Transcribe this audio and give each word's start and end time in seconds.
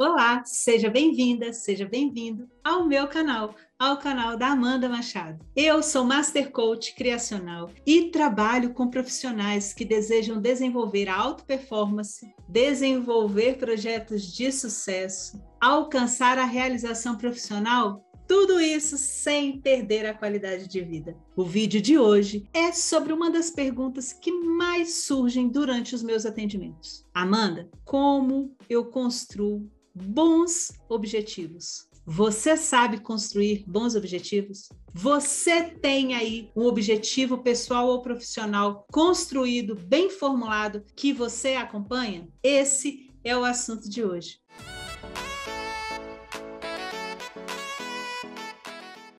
Olá, 0.00 0.44
seja 0.44 0.88
bem-vinda, 0.88 1.52
seja 1.52 1.84
bem-vindo 1.84 2.48
ao 2.62 2.86
meu 2.86 3.08
canal, 3.08 3.56
ao 3.76 3.98
canal 3.98 4.38
da 4.38 4.52
Amanda 4.52 4.88
Machado. 4.88 5.44
Eu 5.56 5.82
sou 5.82 6.04
Master 6.04 6.52
Coach 6.52 6.94
Criacional 6.94 7.68
e 7.84 8.08
trabalho 8.12 8.72
com 8.72 8.88
profissionais 8.88 9.74
que 9.74 9.84
desejam 9.84 10.40
desenvolver 10.40 11.08
alta 11.08 11.42
performance, 11.42 12.32
desenvolver 12.48 13.58
projetos 13.58 14.32
de 14.32 14.52
sucesso, 14.52 15.42
alcançar 15.60 16.38
a 16.38 16.44
realização 16.44 17.18
profissional 17.18 18.08
tudo 18.28 18.60
isso 18.60 18.96
sem 18.98 19.58
perder 19.58 20.06
a 20.06 20.14
qualidade 20.14 20.68
de 20.68 20.80
vida. 20.82 21.16
O 21.34 21.42
vídeo 21.42 21.80
de 21.80 21.98
hoje 21.98 22.46
é 22.52 22.70
sobre 22.72 23.12
uma 23.12 23.30
das 23.30 23.50
perguntas 23.50 24.12
que 24.12 24.30
mais 24.30 25.04
surgem 25.04 25.48
durante 25.48 25.94
os 25.94 26.02
meus 26.02 26.24
atendimentos. 26.24 27.04
Amanda, 27.14 27.68
como 27.86 28.54
eu 28.68 28.84
construo 28.84 29.66
bons 30.02 30.72
objetivos? 30.88 31.88
Você 32.06 32.56
sabe 32.56 33.00
construir 33.00 33.64
bons 33.66 33.94
objetivos? 33.94 34.70
Você 34.94 35.64
tem 35.64 36.14
aí 36.14 36.50
um 36.56 36.64
objetivo 36.64 37.38
pessoal 37.38 37.86
ou 37.86 38.00
profissional 38.00 38.86
construído, 38.90 39.74
bem 39.74 40.08
formulado, 40.08 40.82
que 40.96 41.12
você 41.12 41.54
acompanha? 41.54 42.26
Esse 42.42 43.10
é 43.22 43.36
o 43.36 43.44
assunto 43.44 43.90
de 43.90 44.02
hoje. 44.02 44.40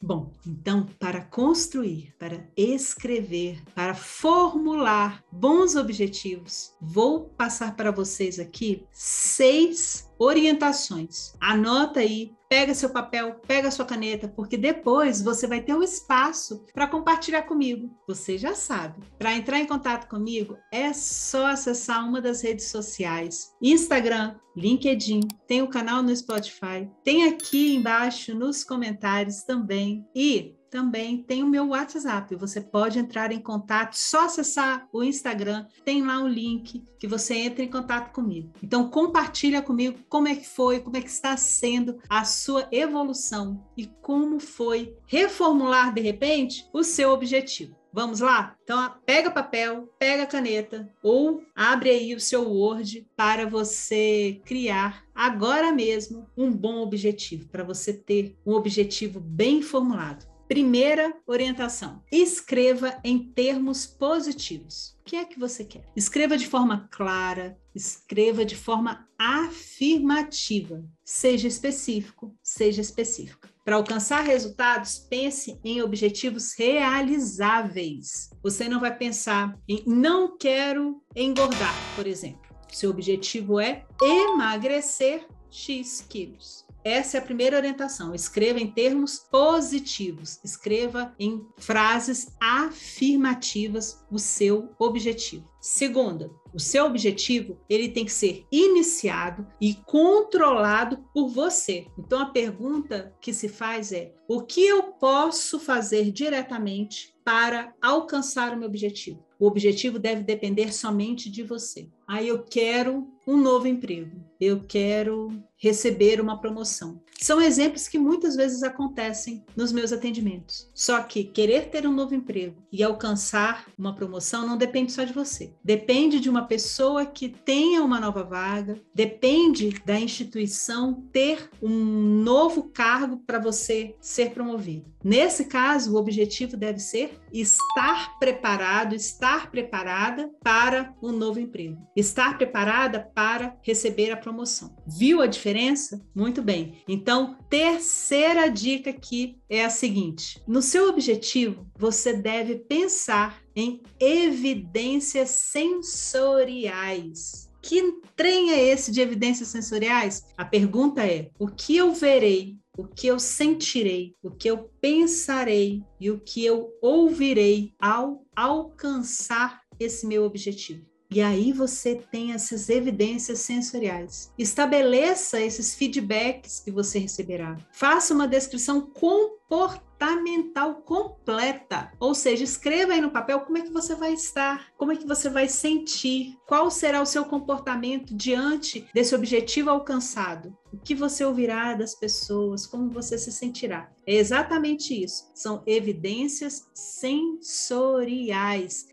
Bom, 0.01 0.31
então, 0.47 0.87
para 0.97 1.21
construir, 1.21 2.15
para 2.17 2.49
escrever, 2.57 3.61
para 3.75 3.93
formular 3.93 5.23
bons 5.31 5.75
objetivos, 5.75 6.73
vou 6.81 7.25
passar 7.25 7.75
para 7.75 7.91
vocês 7.91 8.39
aqui 8.39 8.83
seis 8.91 10.08
orientações. 10.19 11.33
Anota 11.39 12.01
aí 12.01 12.33
pega 12.49 12.73
seu 12.73 12.89
papel, 12.89 13.39
pega 13.47 13.69
sua 13.69 13.85
caneta, 13.85 14.27
porque 14.27 14.57
depois 14.57 15.21
você 15.21 15.45
vai 15.45 15.61
ter 15.61 15.75
um 15.75 15.83
espaço 15.83 16.65
para 16.73 16.87
compartilhar 16.87 17.43
comigo. 17.43 17.95
Você 18.07 18.37
já 18.37 18.55
sabe. 18.55 19.05
Para 19.19 19.35
entrar 19.35 19.59
em 19.59 19.67
contato 19.67 20.09
comigo, 20.09 20.57
é 20.71 20.91
só 20.91 21.45
acessar 21.45 22.05
uma 22.05 22.19
das 22.19 22.41
redes 22.41 22.65
sociais: 22.65 23.53
Instagram, 23.61 24.35
LinkedIn, 24.57 25.21
tem 25.47 25.61
o 25.61 25.69
canal 25.69 26.01
no 26.01 26.15
Spotify, 26.15 26.89
tem 27.03 27.25
aqui 27.25 27.75
embaixo 27.75 28.33
nos 28.33 28.63
comentários 28.63 29.43
também. 29.43 30.03
E 30.15 30.55
também 30.69 31.23
tem 31.23 31.43
o 31.43 31.47
meu 31.47 31.69
WhatsApp. 31.69 32.35
Você 32.35 32.61
pode 32.61 32.99
entrar 32.99 33.31
em 33.31 33.41
contato, 33.41 33.93
só 33.93 34.25
acessar 34.25 34.87
o 34.91 35.03
Instagram, 35.03 35.65
tem 35.83 36.05
lá 36.05 36.19
um 36.19 36.27
link 36.27 36.83
que 36.99 37.07
você 37.07 37.35
entra 37.35 37.63
em 37.63 37.69
contato 37.69 38.11
comigo. 38.11 38.51
Então 38.61 38.89
compartilha 38.89 39.61
comigo 39.61 39.99
como 40.07 40.27
é 40.27 40.35
que 40.35 40.47
foi, 40.47 40.79
como 40.79 40.97
é 40.97 41.01
que 41.01 41.09
está 41.09 41.35
sendo 41.37 41.99
a 42.09 42.23
sua 42.23 42.67
evolução 42.71 43.65
e 43.75 43.85
como 44.01 44.39
foi 44.39 44.95
reformular 45.05 45.93
de 45.93 46.01
repente 46.01 46.67
o 46.73 46.83
seu 46.83 47.11
objetivo. 47.11 47.79
Vamos 47.91 48.19
lá? 48.19 48.55
Então, 48.63 48.93
pega 49.03 49.31
papel, 49.31 49.91
pega 49.97 50.27
caneta 50.27 50.87
ou 51.01 51.43
abre 51.55 51.89
aí 51.89 52.13
o 52.13 52.19
seu 52.19 52.47
Word 52.47 53.07
para 53.15 53.47
você 53.47 54.39
criar 54.45 55.03
agora 55.13 55.71
mesmo 55.71 56.27
um 56.37 56.51
bom 56.51 56.81
objetivo, 56.81 57.49
para 57.49 57.63
você 57.63 57.91
ter 57.91 58.37
um 58.45 58.53
objetivo 58.53 59.19
bem 59.19 59.63
formulado. 59.63 60.27
Primeira 60.49 61.15
orientação: 61.27 62.01
escreva 62.11 62.99
em 63.03 63.19
termos 63.19 63.85
positivos. 63.85 64.97
O 65.01 65.03
que 65.05 65.15
é 65.15 65.23
que 65.23 65.39
você 65.39 65.63
quer? 65.63 65.85
Escreva 65.95 66.35
de 66.35 66.47
forma 66.47 66.89
clara, 66.91 67.55
escreva 67.73 68.43
de 68.43 68.55
forma 68.55 69.07
afirmativa. 69.15 70.83
Seja 71.05 71.47
específico, 71.47 72.35
seja 72.41 72.81
específica. 72.81 73.47
Para 73.63 73.75
alcançar 73.75 74.23
resultados, 74.23 74.97
pense 74.97 75.59
em 75.63 75.83
objetivos 75.83 76.55
realizáveis. 76.57 78.31
Você 78.41 78.67
não 78.67 78.79
vai 78.79 78.97
pensar 78.97 79.55
em 79.67 79.83
não 79.85 80.35
quero 80.35 80.99
engordar, 81.15 81.75
por 81.95 82.07
exemplo. 82.07 82.49
Seu 82.71 82.89
objetivo 82.89 83.59
é 83.59 83.85
emagrecer 84.01 85.27
X 85.51 86.03
quilos. 86.09 86.65
Essa 86.83 87.17
é 87.17 87.19
a 87.19 87.23
primeira 87.23 87.57
orientação. 87.57 88.15
Escreva 88.15 88.59
em 88.59 88.71
termos 88.71 89.19
positivos, 89.19 90.39
escreva 90.43 91.13
em 91.19 91.45
frases 91.57 92.27
afirmativas 92.39 94.03
o 94.09 94.17
seu 94.17 94.73
objetivo. 94.79 95.47
Segunda, 95.61 96.31
o 96.53 96.59
seu 96.59 96.85
objetivo 96.85 97.57
ele 97.69 97.89
tem 97.89 98.05
que 98.05 98.11
ser 98.11 98.45
iniciado 98.51 99.45
e 99.59 99.73
controlado 99.73 100.97
por 101.13 101.27
você. 101.27 101.85
Então 101.97 102.19
a 102.19 102.27
pergunta 102.27 103.13
que 103.19 103.33
se 103.33 103.49
faz 103.49 103.91
é: 103.91 104.13
o 104.27 104.41
que 104.41 104.65
eu 104.65 104.83
posso 104.83 105.59
fazer 105.59 106.11
diretamente 106.11 107.13
para 107.23 107.73
alcançar 107.81 108.53
o 108.53 108.57
meu 108.57 108.67
objetivo? 108.67 109.23
O 109.39 109.47
objetivo 109.47 109.97
deve 109.97 110.21
depender 110.23 110.73
somente 110.73 111.29
de 111.29 111.43
você. 111.43 111.87
Aí 112.05 112.27
eu 112.27 112.43
quero 112.43 113.07
um 113.25 113.37
novo 113.37 113.67
emprego, 113.67 114.19
eu 114.39 114.65
quero 114.67 115.31
receber 115.55 116.19
uma 116.19 116.41
promoção. 116.41 117.01
São 117.21 117.41
exemplos 117.41 117.87
que 117.87 117.97
muitas 117.97 118.35
vezes 118.35 118.63
acontecem 118.63 119.45
nos 119.55 119.71
meus 119.71 119.93
atendimentos. 119.93 120.69
Só 120.73 121.01
que 121.03 121.23
querer 121.23 121.69
ter 121.69 121.87
um 121.87 121.93
novo 121.93 122.15
emprego 122.15 122.55
e 122.71 122.83
alcançar 122.83 123.67
uma 123.77 123.95
promoção 123.95 124.45
não 124.47 124.57
depende 124.57 124.91
só 124.91 125.03
de 125.03 125.13
você. 125.13 125.48
Depende 125.63 126.19
de 126.19 126.29
uma 126.29 126.45
pessoa 126.45 127.05
que 127.05 127.29
tenha 127.29 127.83
uma 127.83 127.99
nova 127.99 128.23
vaga, 128.23 128.79
depende 128.93 129.69
da 129.85 129.99
instituição 129.99 131.03
ter 131.11 131.49
um 131.61 131.69
novo 131.69 132.69
cargo 132.69 133.17
para 133.25 133.39
você 133.39 133.95
ser 133.99 134.31
promovido. 134.31 134.91
Nesse 135.03 135.45
caso, 135.45 135.93
o 135.93 135.97
objetivo 135.97 136.57
deve 136.57 136.79
ser 136.79 137.19
estar 137.31 138.19
preparado, 138.19 138.93
estar 138.93 139.49
preparada 139.49 140.29
para 140.43 140.93
um 141.01 141.11
novo 141.11 141.39
emprego, 141.39 141.77
estar 141.95 142.37
preparada 142.37 142.99
para 142.99 143.57
receber 143.61 144.11
a 144.11 144.17
promoção. 144.17 144.75
Viu 144.85 145.21
a 145.21 145.27
diferença? 145.27 146.05
Muito 146.13 146.41
bem. 146.41 146.83
Então, 146.87 147.37
terceira 147.49 148.49
dica 148.49 148.89
aqui 148.89 149.39
é 149.49 149.63
a 149.63 149.69
seguinte: 149.69 150.41
no 150.47 150.61
seu 150.61 150.89
objetivo, 150.89 151.65
você 151.77 152.13
deve 152.13 152.55
pensar 152.55 153.41
em 153.55 153.81
evidências 153.99 155.29
sensoriais. 155.29 157.49
Que 157.61 157.99
trem 158.15 158.51
é 158.51 158.63
esse 158.63 158.91
de 158.91 159.01
evidências 159.01 159.49
sensoriais? 159.49 160.23
A 160.37 160.45
pergunta 160.45 161.05
é: 161.05 161.29
o 161.37 161.47
que 161.47 161.75
eu 161.75 161.93
verei 161.93 162.57
o 162.79 162.87
que 162.87 163.07
eu 163.07 163.19
sentirei, 163.19 164.15
o 164.23 164.31
que 164.31 164.49
eu 164.49 164.69
pensarei 164.79 165.83
e 165.99 166.09
o 166.09 166.17
que 166.17 166.45
eu 166.45 166.71
ouvirei 166.81 167.73
ao 167.77 168.25
alcançar 168.33 169.59
esse 169.77 170.07
meu 170.07 170.23
objetivo. 170.23 170.85
E 171.11 171.21
aí 171.21 171.51
você 171.51 171.95
tem 171.95 172.33
essas 172.33 172.69
evidências 172.69 173.39
sensoriais. 173.39 174.31
Estabeleça 174.37 175.41
esses 175.41 175.73
feedbacks 175.73 176.59
que 176.59 176.69
você 176.69 176.99
receberá. 176.99 177.57
Faça 177.71 178.13
uma 178.13 178.27
descrição 178.27 178.81
comportamental 178.81 180.75
completa. 180.83 181.91
Ou 181.99 182.13
seja, 182.13 182.43
escreva 182.43 182.93
aí 182.93 183.01
no 183.01 183.09
papel 183.09 183.39
como 183.39 183.57
é 183.57 183.61
que 183.61 183.71
você 183.71 183.95
vai 183.95 184.13
estar, 184.13 184.67
como 184.77 184.91
é 184.91 184.95
que 184.95 185.07
você 185.07 185.29
vai 185.29 185.49
sentir, 185.49 186.37
qual 186.45 186.69
será 186.69 187.01
o 187.01 187.07
seu 187.07 187.25
comportamento 187.25 188.13
diante 188.13 188.87
desse 188.93 189.15
objetivo 189.15 189.71
alcançado. 189.71 190.55
O 190.71 190.77
que 190.77 190.93
você 190.93 191.25
ouvirá 191.25 191.73
das 191.73 191.95
pessoas, 191.95 192.67
como 192.67 192.87
você 192.87 193.17
se 193.17 193.31
sentirá. 193.31 193.91
É 194.05 194.13
exatamente 194.13 194.93
isso. 195.03 195.27
São 195.33 195.63
evidências 195.65 196.69
sensoriais 196.71 198.09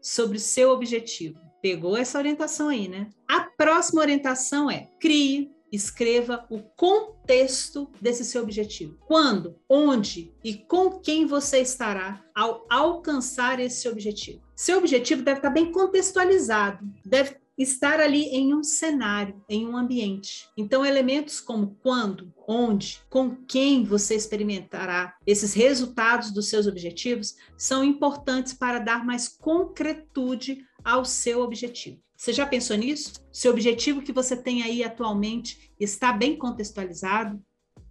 sobre 0.00 0.38
o 0.38 0.40
seu 0.40 0.70
objetivo. 0.70 1.44
Pegou 1.66 1.96
essa 1.96 2.16
orientação 2.16 2.68
aí, 2.68 2.86
né? 2.86 3.10
A 3.26 3.40
próxima 3.40 4.00
orientação 4.00 4.70
é: 4.70 4.88
crie, 5.00 5.50
escreva 5.72 6.46
o 6.48 6.60
contexto 6.60 7.90
desse 8.00 8.24
seu 8.24 8.44
objetivo. 8.44 8.96
Quando, 9.04 9.58
onde 9.68 10.32
e 10.44 10.54
com 10.54 11.00
quem 11.00 11.26
você 11.26 11.58
estará 11.58 12.22
ao 12.32 12.64
alcançar 12.70 13.58
esse 13.58 13.88
objetivo. 13.88 14.40
Seu 14.54 14.78
objetivo 14.78 15.24
deve 15.24 15.40
estar 15.40 15.50
bem 15.50 15.72
contextualizado, 15.72 16.88
deve 17.04 17.34
estar 17.58 17.98
ali 17.98 18.26
em 18.26 18.54
um 18.54 18.62
cenário, 18.62 19.42
em 19.48 19.66
um 19.66 19.76
ambiente. 19.76 20.48
Então, 20.56 20.86
elementos 20.86 21.40
como 21.40 21.76
quando, 21.82 22.32
onde, 22.46 23.00
com 23.10 23.34
quem 23.34 23.82
você 23.82 24.14
experimentará 24.14 25.16
esses 25.26 25.52
resultados 25.52 26.30
dos 26.30 26.48
seus 26.48 26.68
objetivos 26.68 27.34
são 27.56 27.82
importantes 27.82 28.52
para 28.52 28.78
dar 28.78 29.04
mais 29.04 29.26
concretude 29.26 30.64
ao 30.86 31.04
seu 31.04 31.40
objetivo. 31.40 32.00
Você 32.16 32.32
já 32.32 32.46
pensou 32.46 32.76
nisso? 32.76 33.14
Seu 33.32 33.50
objetivo 33.50 34.00
que 34.00 34.12
você 34.12 34.36
tem 34.36 34.62
aí 34.62 34.84
atualmente 34.84 35.72
está 35.78 36.12
bem 36.12 36.36
contextualizado? 36.38 37.42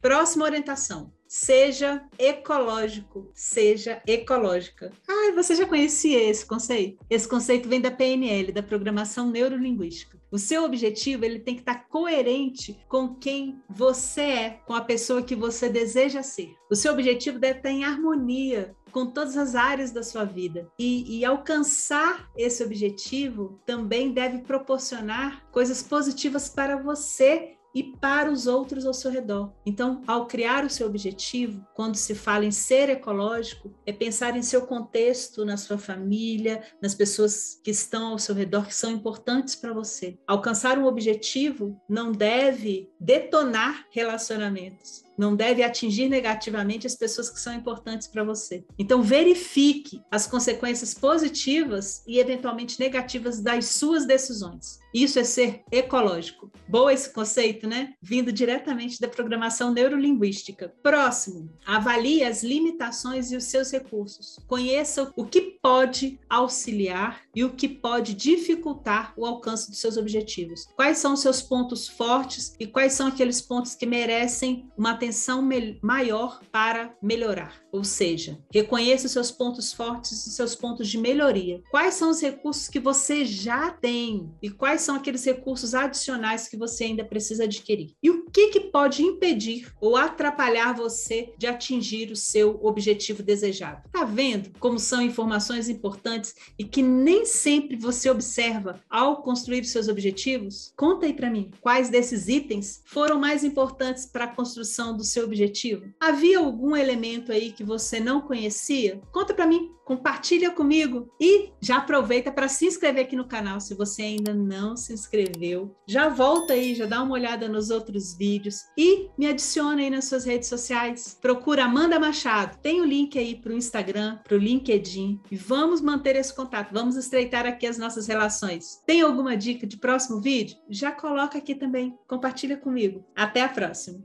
Próxima 0.01 0.45
orientação: 0.45 1.13
seja 1.27 2.01
ecológico, 2.17 3.29
seja 3.35 4.01
ecológica. 4.07 4.91
Ah, 5.07 5.33
você 5.35 5.55
já 5.55 5.67
conhecia 5.67 6.23
esse 6.23 6.45
conceito? 6.45 7.03
Esse 7.09 7.27
conceito 7.27 7.67
vem 7.67 7.81
da 7.81 7.91
PNL, 7.91 8.51
da 8.53 8.63
Programação 8.63 9.29
Neurolinguística. 9.29 10.17
O 10.31 10.37
seu 10.37 10.63
objetivo 10.63 11.23
ele 11.23 11.39
tem 11.39 11.55
que 11.55 11.61
estar 11.61 11.87
coerente 11.87 12.79
com 12.87 13.15
quem 13.15 13.61
você 13.69 14.21
é, 14.21 14.49
com 14.65 14.73
a 14.73 14.81
pessoa 14.81 15.21
que 15.21 15.35
você 15.35 15.69
deseja 15.69 16.23
ser. 16.23 16.55
O 16.69 16.75
seu 16.75 16.91
objetivo 16.91 17.39
deve 17.39 17.59
estar 17.59 17.71
em 17.71 17.83
harmonia 17.83 18.75
com 18.91 19.05
todas 19.05 19.35
as 19.35 19.55
áreas 19.55 19.91
da 19.91 20.01
sua 20.01 20.23
vida. 20.23 20.71
E, 20.79 21.19
e, 21.19 21.25
alcançar 21.25 22.31
esse 22.37 22.63
objetivo 22.63 23.59
também 23.65 24.13
deve 24.13 24.39
proporcionar 24.39 25.45
coisas 25.51 25.83
positivas 25.83 26.47
para 26.47 26.77
você 26.77 27.57
e 27.75 27.83
para 27.83 28.31
os 28.31 28.47
outros 28.47 28.85
ao 28.85 28.93
seu 28.93 29.11
redor. 29.11 29.51
Então, 29.65 30.01
ao 30.07 30.25
criar 30.25 30.63
o 30.63 30.69
seu 30.69 30.87
objetivo, 30.87 31.67
quando 31.73 31.95
se 31.95 32.15
fala 32.15 32.45
em 32.45 32.51
ser 32.51 32.89
ecológico, 32.89 33.71
é 33.85 33.91
pensar 33.91 34.37
em 34.37 34.41
seu 34.41 34.65
contexto, 34.65 35.43
na 35.43 35.57
sua 35.57 35.77
família, 35.77 36.63
nas 36.81 36.95
pessoas 36.95 37.59
que 37.61 37.71
estão 37.71 38.13
ao 38.13 38.19
seu 38.19 38.33
redor, 38.33 38.65
que 38.65 38.73
são 38.73 38.89
importantes 38.89 39.55
para 39.55 39.73
você. 39.73 40.17
Alcançar 40.25 40.79
um 40.79 40.85
objetivo 40.85 41.79
não 41.89 42.13
deve 42.13 42.89
detonar 42.97 43.85
relacionamentos, 43.91 45.03
não 45.17 45.35
deve 45.35 45.63
atingir 45.63 46.09
negativamente 46.09 46.87
as 46.87 46.95
pessoas 46.95 47.29
que 47.29 47.39
são 47.39 47.53
importantes 47.53 48.07
para 48.07 48.23
você. 48.23 48.63
Então, 48.77 49.01
verifique 49.01 50.01
as 50.11 50.27
consequências 50.27 50.93
positivas 50.93 52.03
e 52.07 52.19
eventualmente 52.19 52.79
negativas 52.79 53.41
das 53.41 53.65
suas 53.65 54.05
decisões. 54.05 54.79
Isso 54.93 55.19
é 55.19 55.23
ser 55.25 55.61
ecológico. 55.71 56.49
Boa 56.69 56.93
esse 56.93 57.11
conceito, 57.11 57.67
né? 57.67 57.93
Vindo 58.01 58.31
diretamente 58.31 58.99
da 58.99 59.09
programação 59.09 59.73
neurolinguística. 59.73 60.73
Próximo, 60.81 61.51
avalie 61.65 62.23
as 62.23 62.43
limitações 62.43 63.29
e 63.31 63.35
os 63.35 63.43
seus 63.43 63.71
recursos. 63.71 64.39
Conheça 64.47 65.11
o 65.17 65.25
que 65.25 65.41
pode 65.61 66.17
auxiliar 66.29 67.21
e 67.35 67.43
o 67.43 67.51
que 67.51 67.67
pode 67.67 68.13
dificultar 68.13 69.13
o 69.17 69.25
alcance 69.25 69.69
dos 69.69 69.79
seus 69.79 69.97
objetivos. 69.97 70.65
Quais 70.75 70.97
são 70.97 71.13
os 71.13 71.19
seus 71.19 71.41
pontos 71.41 71.89
fortes 71.89 72.55
e 72.57 72.65
quais 72.65 72.93
são 72.93 73.07
aqueles 73.07 73.41
pontos 73.41 73.75
que 73.75 73.85
merecem 73.85 74.69
uma 74.77 74.91
atenção 74.91 75.04
atenção 75.05 75.47
maior 75.81 76.41
para 76.51 76.95
melhorar. 77.01 77.61
Ou 77.71 77.83
seja, 77.83 78.39
reconheça 78.51 79.05
os 79.05 79.11
seus 79.11 79.31
pontos 79.31 79.71
fortes 79.71 80.25
e 80.25 80.31
seus 80.31 80.55
pontos 80.55 80.87
de 80.87 80.97
melhoria. 80.97 81.61
Quais 81.69 81.93
são 81.95 82.09
os 82.09 82.21
recursos 82.21 82.67
que 82.67 82.79
você 82.79 83.25
já 83.25 83.69
tem 83.69 84.31
e 84.41 84.49
quais 84.49 84.81
são 84.81 84.95
aqueles 84.95 85.23
recursos 85.23 85.75
adicionais 85.75 86.47
que 86.47 86.57
você 86.57 86.85
ainda 86.85 87.03
precisa 87.03 87.43
adquirir? 87.43 87.93
E 88.01 88.09
o 88.09 88.25
que, 88.25 88.47
que 88.47 88.59
pode 88.59 89.03
impedir 89.03 89.71
ou 89.79 89.95
atrapalhar 89.95 90.73
você 90.73 91.33
de 91.37 91.45
atingir 91.45 92.11
o 92.11 92.15
seu 92.15 92.59
objetivo 92.63 93.21
desejado? 93.21 93.87
Tá 93.91 94.05
vendo 94.05 94.51
como 94.59 94.79
são 94.79 95.01
informações 95.01 95.69
importantes 95.69 96.33
e 96.57 96.63
que 96.63 96.81
nem 96.81 97.25
sempre 97.25 97.75
você 97.75 98.09
observa 98.09 98.81
ao 98.89 99.21
construir 99.21 99.65
seus 99.65 99.87
objetivos? 99.87 100.73
Conta 100.75 101.05
aí 101.05 101.13
para 101.13 101.29
mim, 101.29 101.51
quais 101.61 101.89
desses 101.89 102.27
itens 102.27 102.81
foram 102.85 103.19
mais 103.19 103.43
importantes 103.43 104.05
para 104.05 104.25
a 104.25 104.35
construção 104.35 104.94
do 104.95 105.03
seu 105.03 105.25
objetivo? 105.25 105.85
Havia 105.99 106.39
algum 106.39 106.75
elemento 106.75 107.31
aí 107.31 107.51
que 107.51 107.63
você 107.63 107.99
não 107.99 108.21
conhecia? 108.21 109.01
Conta 109.11 109.33
para 109.33 109.47
mim, 109.47 109.71
compartilha 109.85 110.49
comigo 110.49 111.07
e 111.21 111.51
já 111.61 111.77
aproveita 111.77 112.31
para 112.31 112.47
se 112.47 112.65
inscrever 112.65 113.03
aqui 113.03 113.15
no 113.15 113.27
canal 113.27 113.61
se 113.61 113.75
você 113.75 114.01
ainda 114.01 114.33
não 114.33 114.75
se 114.75 114.91
inscreveu. 114.91 115.75
Já 115.87 116.09
volta 116.09 116.53
aí, 116.53 116.73
já 116.73 116.87
dá 116.87 117.01
uma 117.03 117.13
olhada 117.13 117.47
nos 117.47 117.69
outros 117.69 118.17
vídeos 118.17 118.63
e 118.77 119.09
me 119.17 119.27
adiciona 119.27 119.81
aí 119.81 119.89
nas 119.89 120.05
suas 120.05 120.25
redes 120.25 120.49
sociais. 120.49 121.17
Procura 121.21 121.65
Amanda 121.65 121.99
Machado. 121.99 122.57
Tem 122.61 122.81
o 122.81 122.85
link 122.85 123.17
aí 123.17 123.35
para 123.35 123.53
o 123.53 123.57
Instagram, 123.57 124.17
para 124.23 124.35
o 124.35 124.39
LinkedIn 124.39 125.21
e 125.31 125.35
vamos 125.35 125.81
manter 125.81 126.15
esse 126.15 126.35
contato. 126.35 126.73
Vamos 126.73 126.95
estreitar 126.95 127.45
aqui 127.45 127.67
as 127.67 127.77
nossas 127.77 128.07
relações. 128.07 128.81
Tem 128.85 129.01
alguma 129.01 129.37
dica 129.37 129.67
de 129.67 129.77
próximo 129.77 130.19
vídeo? 130.19 130.57
Já 130.69 130.91
coloca 130.91 131.37
aqui 131.37 131.53
também. 131.53 131.95
Compartilha 132.07 132.57
comigo. 132.57 133.05
Até 133.15 133.41
a 133.41 133.49
próxima. 133.49 134.03